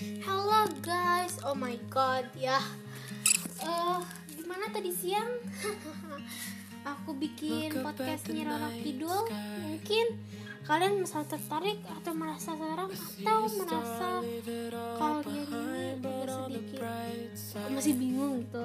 [0.00, 2.56] Halo guys, oh my god ya.
[3.60, 4.00] Eh,
[4.32, 5.28] gimana tadi siang?
[6.96, 9.28] Aku bikin podcast Nyirara Kidul.
[9.60, 10.06] Mungkin
[10.64, 14.08] kalian merasa tertarik atau merasa seram atau merasa
[14.96, 16.80] kalian ini agak sedikit
[17.60, 18.64] aku masih bingung gitu.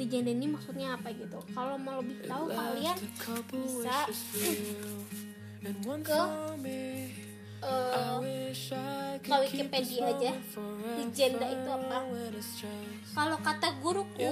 [0.00, 1.44] Legenda ini maksudnya apa gitu.
[1.52, 2.96] Kalau mau lebih tahu kalian
[3.52, 4.08] bisa
[6.08, 6.20] ke
[7.60, 10.32] eh, ke Wikipedia aja.
[10.96, 11.98] Legenda itu apa?
[13.12, 14.30] Kalau kata guruku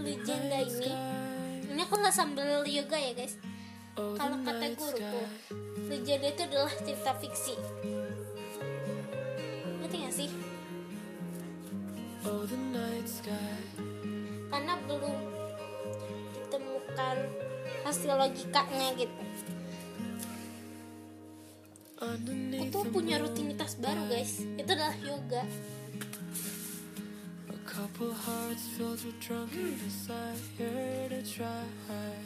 [0.00, 0.92] legenda ini
[1.70, 3.38] ini aku nggak sambil yoga ya guys.
[3.94, 5.22] Kalau kata guruku
[5.86, 7.54] legenda itu adalah cerita fiksi.
[9.80, 10.30] Ngerti gak sih?
[14.50, 15.16] Karena belum
[16.34, 17.16] ditemukan
[17.86, 19.22] hasil logikanya gitu
[22.00, 24.40] aku tuh punya rutinitas baru guys.
[24.56, 25.44] Itu adalah yoga.
[31.20, 32.16] Try.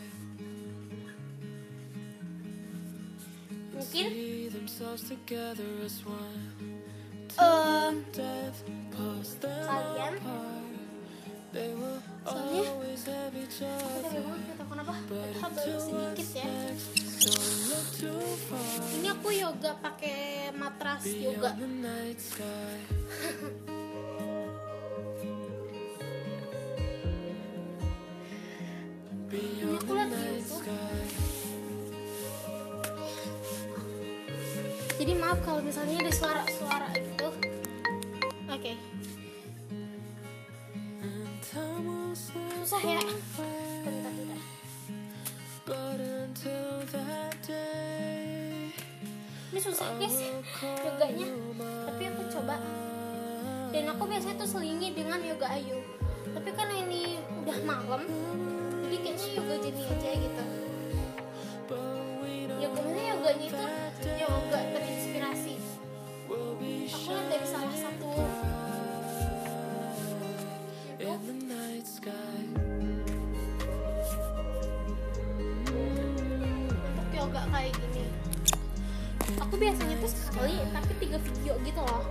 [3.74, 4.06] mungkin
[4.54, 4.66] them
[9.66, 10.14] kalian?
[12.24, 14.22] Soalnya- always have each Bentar ya, other.
[14.24, 17.03] Bang, kita kenapa padahal baru sedikit ya
[18.98, 21.54] Ini aku yoga pakai matras yoga.
[29.34, 29.92] ini aku
[34.94, 37.28] jadi maaf kalau misalnya ada suara-suara gitu.
[38.48, 38.72] Oke.
[38.72, 38.93] And
[49.75, 50.22] susah guys
[50.86, 51.27] yoganya.
[51.91, 52.62] Tapi aku coba.
[53.75, 55.83] Dan aku biasanya tuh selingi dengan yoga ayu.
[56.30, 58.06] Tapi karena ini udah malam
[58.86, 60.45] jadi kayaknya yoga jadi aja gitu.
[61.67, 61.83] But
[62.23, 63.67] we know yoga mana yoganya itu
[64.23, 65.55] yoga terinspirasi.
[66.95, 68.14] Aku lihat dari salah satu
[79.40, 82.02] aku biasanya tuh sekali tapi tiga video gitu loh.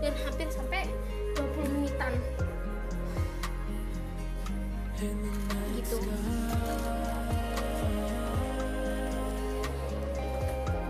[0.00, 0.84] Dan hampir sampai
[1.36, 2.12] 20 menitan.
[5.76, 5.96] Gitu.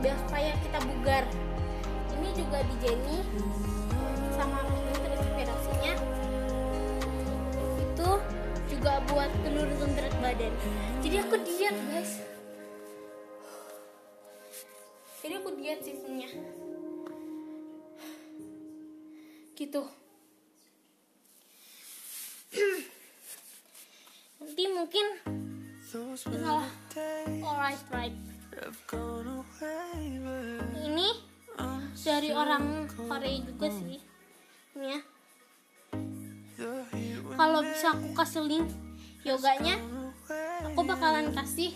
[0.02, 1.24] Biar supaya kita bugar.
[2.16, 3.18] Ini juga di Jenny
[4.36, 5.94] sama ini terinspirasinya
[7.80, 8.10] itu
[8.68, 10.52] juga buat penurun berat badan.
[11.00, 12.35] Jadi aku diet guys
[15.26, 16.30] jadi aku diet seasonnya
[19.58, 19.82] gitu.
[24.38, 25.06] Nanti mungkin
[26.14, 26.70] salah
[27.42, 28.14] alright right
[30.86, 31.08] ini
[32.06, 33.98] dari orang Korea juga sih
[34.78, 35.02] ya
[37.34, 38.70] kalau bisa aku kasih link
[39.26, 39.74] yoganya
[40.62, 41.74] aku bakalan kasih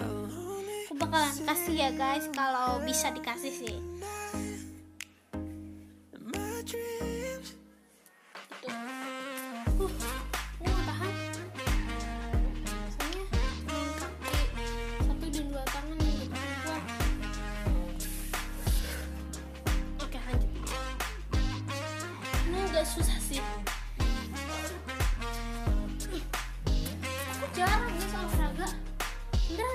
[0.00, 3.76] allow me aku bakalan kasih ya guys kalau bisa dikasih sih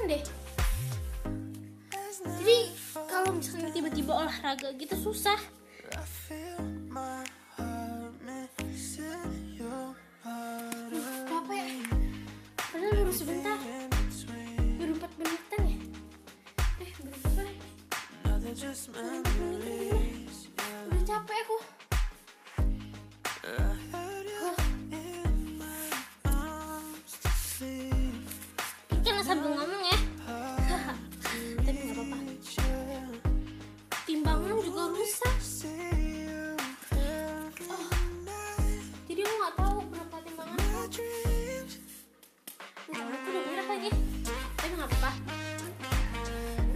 [0.06, 0.24] deh.
[2.26, 2.60] Jadi
[3.10, 5.38] kalau misalnya tiba-tiba olahraga gitu susah.
[10.86, 11.66] Body capek.
[12.56, 13.58] Padahal sebentar.
[14.76, 15.78] Baru 4 menitan ya?
[16.82, 16.92] Eh
[18.56, 20.48] just memories.
[20.88, 21.55] Udah capek aku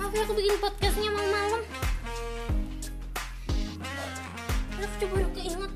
[0.10, 1.62] maaf ya aku bikin podcastnya malam-malam.
[4.98, 5.72] Coba baru keinget.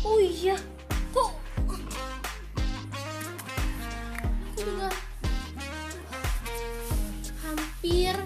[0.00, 0.56] Oh iya.
[1.12, 1.30] Kok?
[4.48, 4.88] Aku juga
[7.44, 8.16] hampir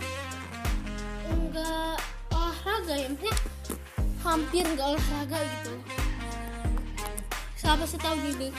[1.27, 1.99] enggak
[2.31, 3.35] olahraga ya maksudnya
[4.23, 5.73] hampir enggak olahraga gitu.
[7.59, 8.55] Siapa sih tahu gini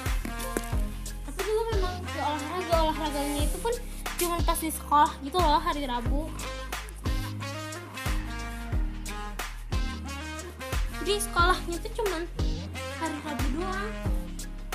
[1.24, 3.72] tapi dulu memang olahraga olahraganya itu pun
[4.20, 6.28] cuma pas di sekolah gitu loh hari Rabu
[11.10, 12.22] jadi sekolahnya tuh cuman
[13.02, 13.90] hari Rabu doang.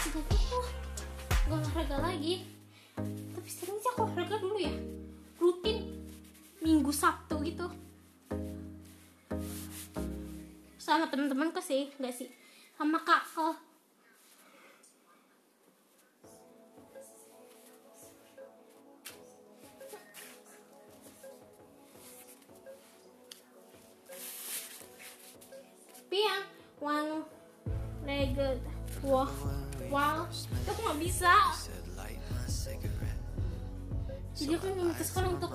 [0.03, 0.67] Itu tuh
[1.47, 2.43] gak olahraga lagi.
[3.31, 4.75] Tapi sering sih aku olahraga dulu ya.
[5.39, 5.95] Rutin.
[6.59, 7.71] Minggu Sabtu gitu.
[10.75, 11.95] Sama teman-temanku sih.
[12.03, 12.27] Nggak sih.
[12.75, 13.55] Sama kakak
[26.15, 26.45] yang
[26.79, 27.11] one
[28.07, 28.61] legged
[29.03, 29.31] wah
[29.91, 31.33] wow itu aku nggak bisa
[34.35, 35.51] jadi aku memutuskan untuk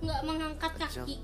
[0.00, 1.20] nggak mengangkat kaki.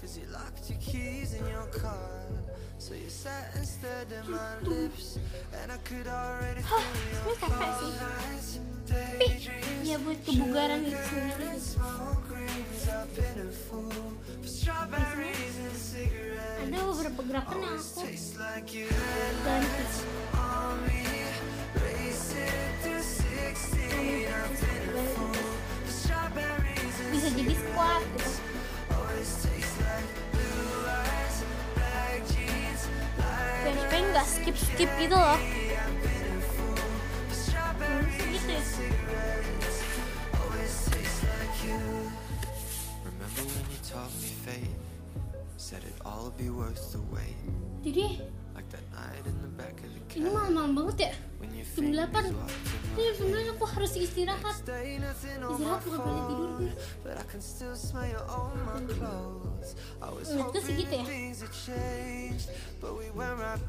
[0.00, 2.24] Cause you locked your keys in your car.
[2.78, 5.20] So you sat and stared at my lips.
[5.52, 8.48] And I could already Hah, feel ini your capek sih eyes.
[8.90, 11.50] tapi ya buat kebugaran gitu sendiri
[13.00, 13.24] ada
[16.84, 18.04] beberapa gerakan yang aku
[19.40, 19.84] ganti
[20.36, 21.00] on me.
[21.80, 25.32] Racing through 16 up in a fool.
[25.88, 28.32] Strawberries and bisa jadi squat gitu.
[33.60, 35.59] Biar supaya nggak skip skip gitu loh
[46.38, 46.50] the
[50.10, 51.12] ini malam-malam banget ya?
[51.78, 52.34] Jam 8
[52.98, 54.56] ini sebenarnya aku harus istirahat.
[55.54, 56.72] Istirahat nggak boleh tidur gue
[57.06, 59.78] but I can still smell you on my clothes.
[60.02, 61.04] I was Menurutku sih hoping gitu ya.
[61.06, 63.60] kalau istirahat malam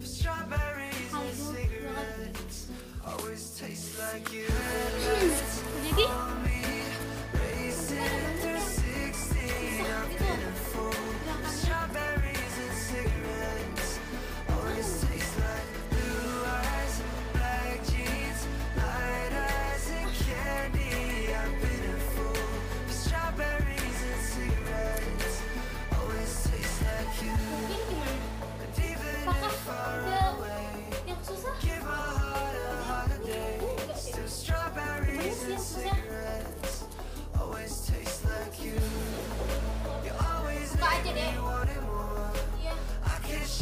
[0.00, 2.56] Strawberries kali cigarettes
[3.06, 4.46] always taste like you.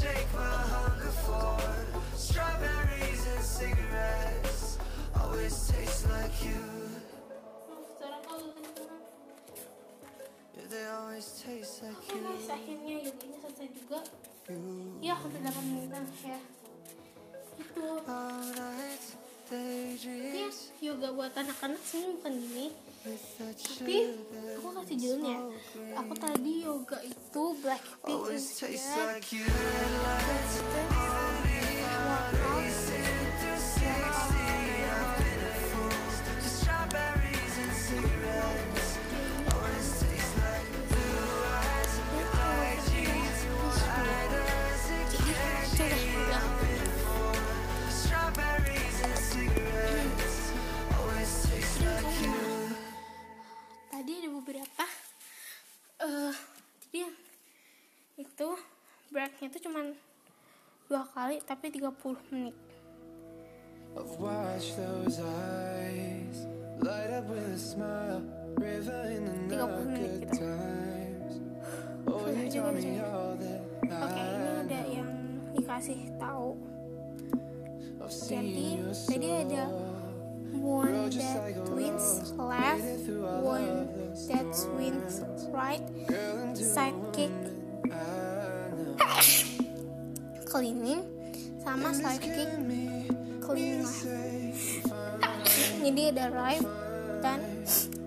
[0.02, 1.54] Shake my hunger for
[2.18, 4.78] strawberries and cigarettes.
[5.14, 6.58] Always taste like you.
[7.94, 8.42] suara kau
[10.58, 14.00] Yeah, they always taste like Oke guys, akhirnya yoganya selesai juga.
[14.50, 14.98] you.
[14.98, 16.40] Ya, hampir 8 menitan ya.
[17.62, 17.82] Itu
[19.52, 20.48] ya,
[20.80, 22.66] yoga buat anak-anak sih bukan gini.
[23.02, 23.96] Tapi
[24.56, 25.38] aku kasih judulnya.
[26.00, 29.20] Aku tadi yoga itu Blackpink inspired
[59.72, 59.96] cuman
[60.84, 61.96] dua kali tapi 30
[62.28, 62.52] menit.
[63.96, 66.44] I've watched those eyes
[66.84, 68.20] light up with a smile,
[68.60, 71.32] river in the Tiga puluh menit good times.
[72.04, 73.08] Oh, you Sudah juga taught me sudah.
[73.16, 75.10] all that Oke, ini ada yang
[75.56, 76.48] dikasih tahu.
[78.28, 78.68] Jadi
[79.08, 79.64] tadi ada
[80.52, 82.84] one that wins left,
[83.40, 83.88] one
[84.28, 85.14] that wins
[85.48, 85.86] right,
[86.52, 87.32] sidekick.
[90.52, 91.00] Cleaning,
[91.64, 92.28] sama left.
[93.88, 94.52] say
[95.80, 96.60] Jadi ada right
[97.24, 97.40] dan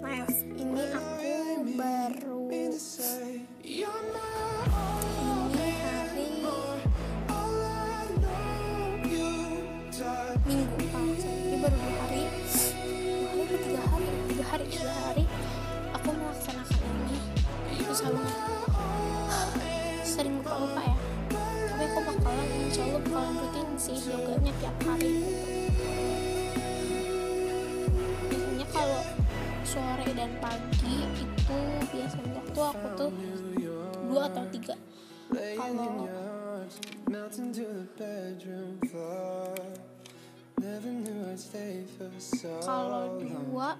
[0.06, 0.38] left.
[0.54, 1.34] Ini aku
[1.74, 2.46] baru
[22.76, 25.88] selalu bukan rutin sih yoganya tiap hari gitu.
[28.28, 29.04] biasanya kalau
[29.64, 31.60] sore dan pagi itu
[31.96, 33.12] biasanya waktu aku tuh
[34.12, 34.76] dua atau tiga.
[35.56, 36.04] Kalau
[42.60, 43.80] kalau dua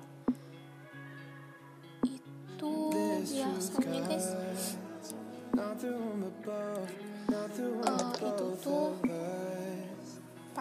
[2.08, 4.28] itu biasanya guys
[7.84, 8.05] uh,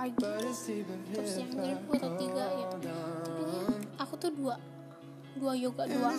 [0.05, 0.21] lagi.
[0.21, 2.67] Terus yang jadi gue atau tiga ya.
[2.77, 3.59] Tapi
[3.97, 4.57] aku tuh dua.
[5.35, 6.15] Dua yoga dua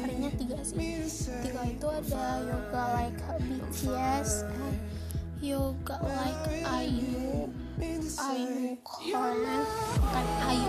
[0.00, 0.78] harinya tiga sih.
[1.44, 4.48] Tiga itu ada yoga like BTS
[5.38, 7.46] yoga like Ayu
[8.18, 9.62] Ayu Carmen
[10.02, 10.67] bukan Ayu